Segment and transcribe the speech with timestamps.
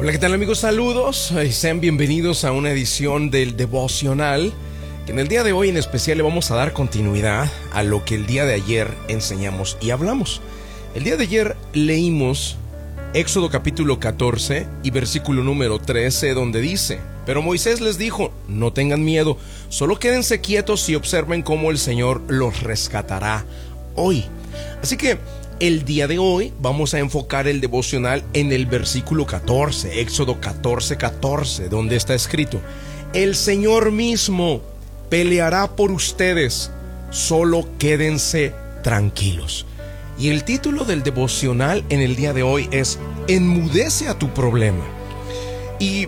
[0.00, 0.60] Hola, ¿qué tal amigos?
[0.60, 4.50] Saludos y sean bienvenidos a una edición del devocional.
[5.04, 8.02] Que en el día de hoy en especial le vamos a dar continuidad a lo
[8.02, 10.40] que el día de ayer enseñamos y hablamos.
[10.94, 12.56] El día de ayer leímos
[13.12, 19.04] Éxodo capítulo 14 y versículo número 13 donde dice, pero Moisés les dijo, no tengan
[19.04, 19.36] miedo,
[19.68, 23.44] solo quédense quietos y observen cómo el Señor los rescatará
[23.96, 24.24] hoy.
[24.82, 25.18] Así que
[25.60, 30.96] el día de hoy vamos a enfocar el devocional en el versículo 14, Éxodo 14,
[30.96, 32.62] 14, donde está escrito,
[33.12, 34.62] el Señor mismo
[35.10, 36.70] peleará por ustedes,
[37.10, 39.66] solo quédense tranquilos.
[40.18, 42.98] Y el título del devocional en el día de hoy es
[43.28, 44.84] Enmudece a tu problema.
[45.78, 46.06] Y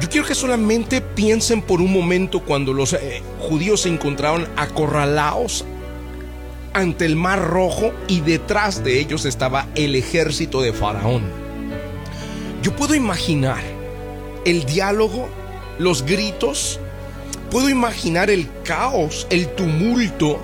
[0.00, 5.64] yo quiero que solamente piensen por un momento cuando los eh, judíos se encontraban acorralados
[6.74, 11.22] ante el mar rojo y detrás de ellos estaba el ejército de Faraón.
[12.62, 13.62] Yo puedo imaginar
[14.44, 15.28] el diálogo,
[15.78, 16.80] los gritos,
[17.50, 20.40] puedo imaginar el caos, el tumulto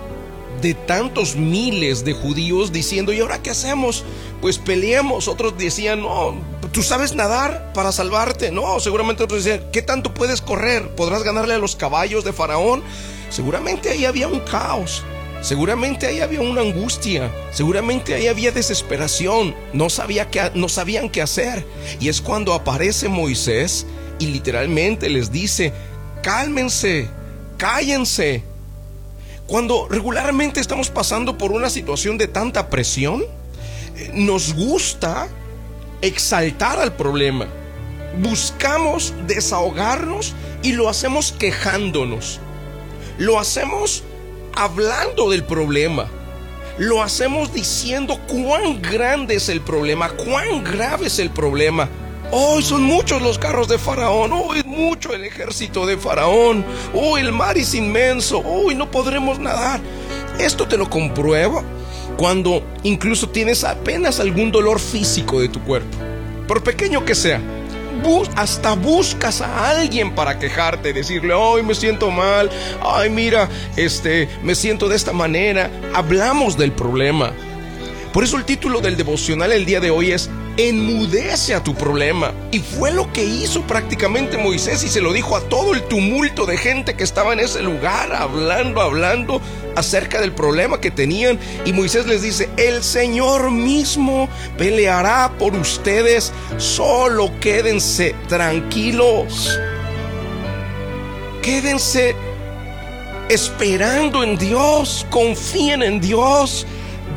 [0.63, 4.05] de tantos miles de judíos diciendo, ¿y ahora qué hacemos?
[4.41, 5.27] Pues peleemos.
[5.27, 6.35] Otros decían, no,
[6.73, 8.51] ¿tú sabes nadar para salvarte?
[8.51, 10.95] No, seguramente otros decían, ¿qué tanto puedes correr?
[10.95, 12.83] ¿Podrás ganarle a los caballos de Faraón?
[13.31, 15.03] Seguramente ahí había un caos.
[15.41, 21.23] Seguramente ahí había una angustia, seguramente ahí había desesperación, no, sabía qué, no sabían qué
[21.23, 21.65] hacer.
[21.99, 23.87] Y es cuando aparece Moisés
[24.19, 25.73] y literalmente les dice,
[26.23, 27.09] cálmense,
[27.57, 28.43] cállense.
[29.47, 33.25] Cuando regularmente estamos pasando por una situación de tanta presión,
[33.97, 35.27] eh, nos gusta
[36.03, 37.49] exaltar al problema.
[38.23, 42.41] Buscamos desahogarnos y lo hacemos quejándonos.
[43.19, 44.05] Lo hacemos
[44.55, 46.07] hablando del problema.
[46.79, 51.89] Lo hacemos diciendo cuán grande es el problema, cuán grave es el problema.
[52.33, 57.21] Hoy son muchos los carros de Faraón, hoy es mucho el ejército de Faraón, hoy
[57.21, 59.81] el mar es inmenso, hoy no podremos nadar.
[60.39, 61.65] Esto te lo compruebo
[62.17, 65.99] cuando incluso tienes apenas algún dolor físico de tu cuerpo,
[66.47, 67.41] por pequeño que sea
[68.37, 72.51] hasta buscas a alguien para quejarte, decirle, ay, me siento mal,
[72.83, 75.71] ay, mira, este, me siento de esta manera.
[75.95, 77.33] Hablamos del problema.
[78.13, 82.33] Por eso el título del devocional el día de hoy es Enmudece a tu problema.
[82.51, 86.45] Y fue lo que hizo prácticamente Moisés y se lo dijo a todo el tumulto
[86.45, 89.41] de gente que estaba en ese lugar, hablando, hablando
[89.77, 91.39] acerca del problema que tenían.
[91.65, 94.29] Y Moisés les dice, el Señor mismo
[94.59, 99.57] peleará por ustedes, solo quédense tranquilos.
[101.43, 102.17] Quédense
[103.29, 106.67] esperando en Dios, confíen en Dios.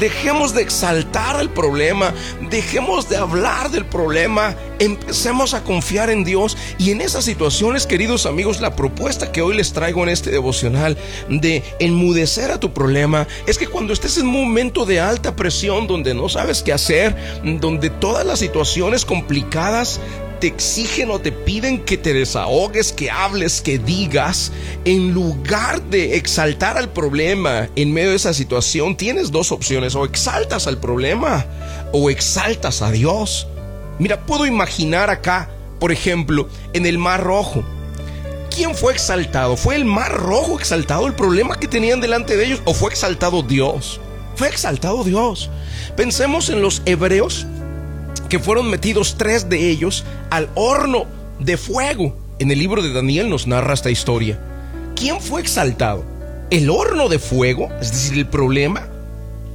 [0.03, 2.14] Dejemos de exaltar el problema,
[2.50, 6.58] dejemos de hablar del problema, empecemos a confiar en Dios.
[6.78, 10.97] Y en esas situaciones, queridos amigos, la propuesta que hoy les traigo en este devocional
[11.30, 15.88] de enmudecer a tu problema es que cuando estés en un momento de alta presión
[15.88, 20.02] donde no sabes qué hacer, donde todas las situaciones complicadas
[20.44, 24.52] te exigen o te piden que te desahogues, que hables, que digas,
[24.84, 30.04] en lugar de exaltar al problema en medio de esa situación, tienes dos opciones, o
[30.04, 31.46] exaltas al problema
[31.94, 33.48] o exaltas a Dios.
[34.00, 35.50] Mira, puedo imaginar acá,
[35.80, 37.64] por ejemplo, en el Mar Rojo.
[38.54, 39.56] ¿Quién fue exaltado?
[39.56, 43.44] ¿Fue el Mar Rojo exaltado el problema que tenían delante de ellos o fue exaltado
[43.44, 44.02] Dios?
[44.36, 45.50] Fue exaltado Dios.
[45.96, 47.48] Pensemos en los hebreos
[48.30, 51.06] que fueron metidos tres de ellos al horno
[51.40, 52.16] de fuego.
[52.40, 54.40] En el libro de Daniel nos narra esta historia.
[54.96, 56.04] ¿Quién fue exaltado?
[56.50, 57.70] ¿El horno de fuego?
[57.82, 58.88] Es decir, el problema.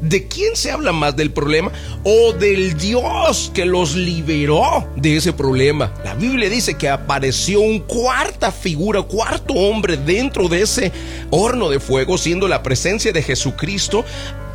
[0.00, 1.72] ¿De quién se habla más del problema?
[2.04, 5.92] ¿O del Dios que los liberó de ese problema?
[6.04, 10.92] La Biblia dice que apareció un cuarta figura, cuarto hombre dentro de ese
[11.30, 14.04] horno de fuego, siendo la presencia de Jesucristo,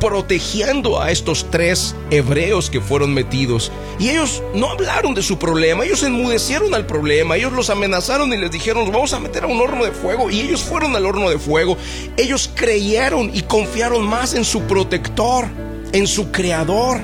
[0.04, 3.72] protegiendo a estos tres hebreos que fueron metidos.
[3.98, 8.36] Y ellos no hablaron de su problema, ellos enmudecieron al problema, ellos los amenazaron y
[8.36, 10.30] les dijeron, vamos a meter a un horno de fuego.
[10.30, 11.78] Y ellos fueron al horno de fuego.
[12.18, 15.46] Ellos creyeron y confiaron más en su protector,
[15.92, 17.00] en su creador,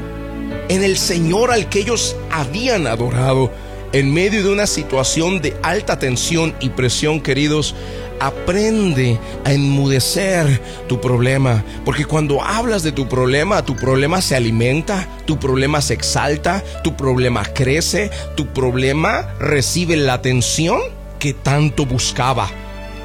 [0.68, 3.50] en el Señor al que ellos habían adorado.
[3.92, 7.74] En medio de una situación de alta tensión y presión, queridos,
[8.20, 11.64] aprende a enmudecer tu problema.
[11.84, 16.96] Porque cuando hablas de tu problema, tu problema se alimenta, tu problema se exalta, tu
[16.96, 20.80] problema crece, tu problema recibe la atención
[21.18, 22.48] que tanto buscaba.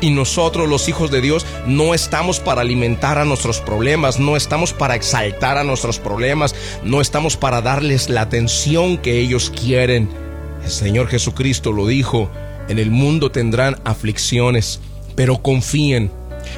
[0.02, 4.72] Y nosotros los hijos de Dios no estamos para alimentar a nuestros problemas, no estamos
[4.72, 6.54] para exaltar a nuestros problemas,
[6.84, 10.25] no estamos para darles la atención que ellos quieren.
[10.66, 12.32] El Señor Jesucristo lo dijo,
[12.70, 14.82] en el mundo tendrán aflicciones,
[15.16, 16.10] pero confíen,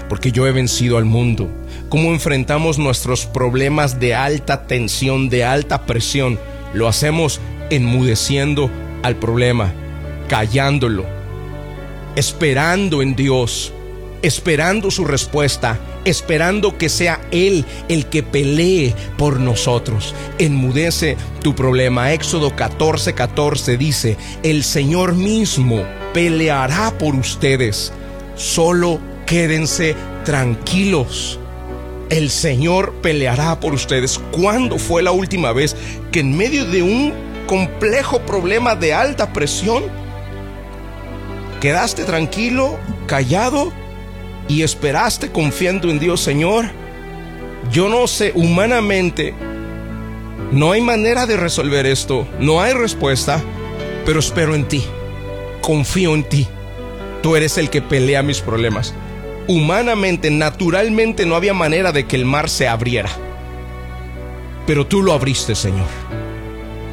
[0.07, 1.49] porque yo he vencido al mundo.
[1.89, 6.39] ¿Cómo enfrentamos nuestros problemas de alta tensión, de alta presión?
[6.73, 8.71] Lo hacemos enmudeciendo
[9.03, 9.73] al problema,
[10.29, 11.05] callándolo,
[12.15, 13.73] esperando en Dios,
[14.21, 15.77] esperando su respuesta,
[16.07, 20.15] esperando que sea Él el que pelee por nosotros.
[20.39, 22.13] Enmudece tu problema.
[22.13, 25.83] Éxodo 14, 14 dice, el Señor mismo
[26.13, 27.91] peleará por ustedes.
[28.35, 31.39] Solo quédense tranquilos.
[32.09, 34.19] El Señor peleará por ustedes.
[34.31, 35.75] ¿Cuándo fue la última vez
[36.11, 37.13] que en medio de un
[37.47, 39.83] complejo problema de alta presión,
[41.59, 42.77] quedaste tranquilo,
[43.07, 43.73] callado
[44.47, 46.65] y esperaste confiando en Dios, Señor?
[47.71, 49.33] Yo no sé, humanamente,
[50.51, 53.41] no hay manera de resolver esto, no hay respuesta,
[54.05, 54.83] pero espero en ti,
[55.61, 56.47] confío en ti.
[57.21, 58.93] Tú eres el que pelea mis problemas
[59.47, 63.09] humanamente, naturalmente no había manera de que el mar se abriera.
[64.65, 65.87] Pero tú lo abriste, Señor.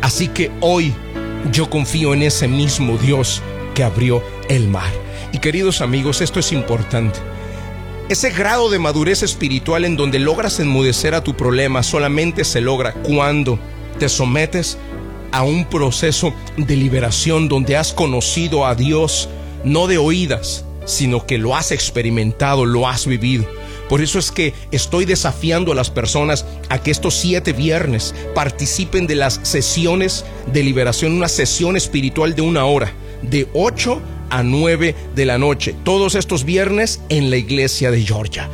[0.00, 0.94] Así que hoy
[1.52, 3.42] yo confío en ese mismo Dios
[3.74, 4.92] que abrió el mar.
[5.32, 7.18] Y queridos amigos, esto es importante.
[8.06, 12.92] Ese grado de madurez espiritual en donde logras enmudecer a tu problema solamente se logra
[12.92, 13.58] cuando
[13.98, 14.76] te sometes
[15.32, 19.30] a un proceso de liberación donde has conocido a Dios
[19.64, 23.46] no de oídas, sino que lo has experimentado, lo has vivido.
[23.88, 29.06] Por eso es que estoy desafiando a las personas a que estos siete viernes participen
[29.06, 32.92] de las sesiones de liberación, una sesión espiritual de una hora,
[33.22, 34.02] de 8
[34.34, 38.50] a 9 de la noche, todos estos viernes en la iglesia de Georgia.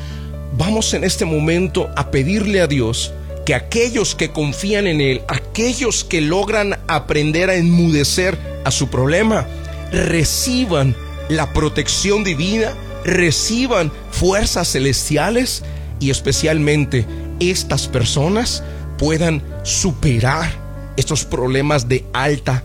[0.59, 3.15] Vamos en este momento a pedirle a Dios
[3.47, 8.37] que aquellos que confían en Él, aquellos que logran aprender a enmudecer
[8.67, 9.47] a su problema,
[9.91, 10.95] reciban
[11.31, 12.75] la protección divina,
[13.07, 15.63] reciban fuerzas celestiales
[15.99, 17.07] y especialmente
[17.41, 18.63] estas personas
[18.99, 20.53] puedan superar
[20.99, 22.65] estos problemas de alta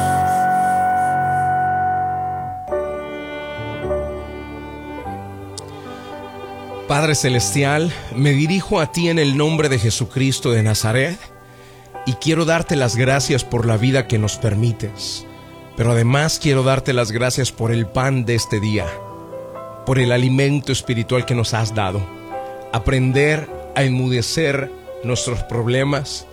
[6.91, 11.17] Padre Celestial, me dirijo a ti en el nombre de Jesucristo de Nazaret
[12.05, 15.25] y quiero darte las gracias por la vida que nos permites,
[15.77, 18.87] pero además quiero darte las gracias por el pan de este día
[19.85, 22.05] por el alimento espiritual que nos has dado.
[22.73, 24.69] Aprender a enmudecer
[25.05, 26.27] nuestros problemas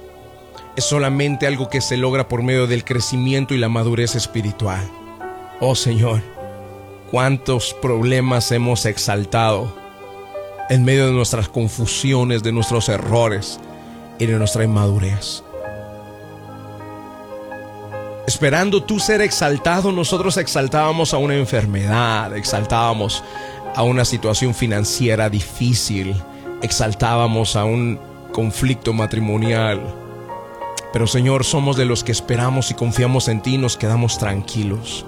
[0.74, 4.90] es solamente algo que se logra por medio del crecimiento y la madurez espiritual.
[5.60, 6.20] Oh Señor,
[7.12, 9.77] cuántos problemas hemos exaltado
[10.70, 13.58] en medio de nuestras confusiones, de nuestros errores
[14.18, 15.42] y de nuestra inmadurez
[18.28, 23.24] esperando tú ser exaltado, nosotros exaltábamos a una enfermedad, exaltábamos
[23.74, 26.14] a una situación financiera difícil,
[26.60, 27.98] exaltábamos a un
[28.30, 29.80] conflicto matrimonial.
[30.92, 35.06] Pero Señor, somos de los que esperamos y confiamos en ti nos quedamos tranquilos.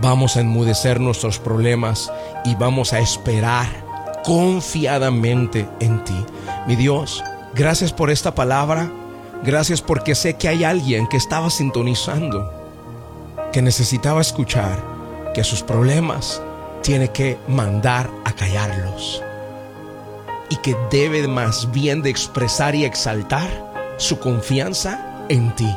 [0.00, 2.12] Vamos a enmudecer nuestros problemas
[2.44, 3.66] y vamos a esperar
[4.24, 6.24] confiadamente en ti.
[6.66, 7.22] Mi Dios,
[7.54, 8.90] gracias por esta palabra.
[9.44, 12.52] Gracias porque sé que hay alguien que estaba sintonizando,
[13.52, 14.78] que necesitaba escuchar
[15.34, 16.40] que sus problemas
[16.82, 19.22] tiene que mandar a callarlos
[20.48, 23.48] y que debe más bien de expresar y exaltar
[23.96, 25.68] su confianza en ti.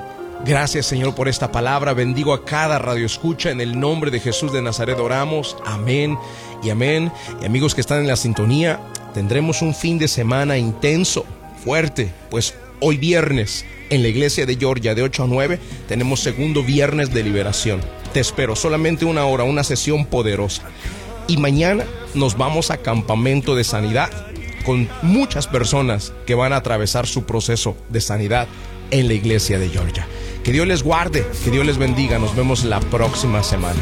[0.46, 1.94] Gracias Señor por esta palabra.
[1.94, 5.00] Bendigo a cada radio escucha en el nombre de Jesús de Nazaret.
[5.00, 5.58] Oramos.
[5.66, 6.18] Amén
[6.64, 7.12] y amén.
[7.42, 8.80] Y amigos que están en la sintonía,
[9.14, 11.26] tendremos un fin de semana intenso,
[11.64, 16.62] fuerte, pues Hoy viernes en la iglesia de Georgia de 8 a 9 tenemos segundo
[16.64, 17.80] viernes de liberación.
[18.14, 20.64] Te espero solamente una hora, una sesión poderosa.
[21.28, 24.10] Y mañana nos vamos a campamento de sanidad
[24.66, 28.48] con muchas personas que van a atravesar su proceso de sanidad
[28.92, 30.06] en la iglesia de Georgia.
[30.44, 32.20] Que Dios les guarde, que Dios les bendiga.
[32.20, 33.80] Nos vemos la próxima semana.